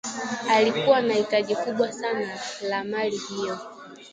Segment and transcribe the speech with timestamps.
[0.49, 3.57] Alikuwa na hitaji kubwa sana la mali hiyo